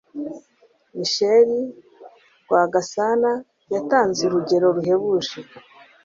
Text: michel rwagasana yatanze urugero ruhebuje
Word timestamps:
michel 0.97 1.49
rwagasana 2.47 3.31
yatanze 3.73 4.21
urugero 4.25 4.65
ruhebuje 4.75 5.37